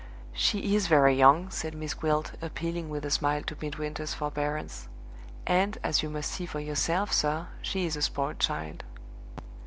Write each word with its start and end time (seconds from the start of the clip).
"She 0.33 0.73
is 0.75 0.87
very 0.87 1.15
young," 1.15 1.51
said 1.51 1.75
Miss 1.75 1.93
Gwilt, 1.93 2.31
appealing 2.41 2.89
with 2.89 3.05
a 3.05 3.11
smile 3.11 3.43
to 3.43 3.55
Midwinter's 3.61 4.15
forbearance; 4.15 4.87
"and, 5.45 5.77
as 5.83 6.01
you 6.01 6.09
must 6.09 6.31
see 6.31 6.47
for 6.47 6.59
yourself, 6.59 7.13
sir, 7.13 7.49
she 7.61 7.85
is 7.85 7.95
a 7.95 8.01
spoiled 8.01 8.39
child." 8.39 8.83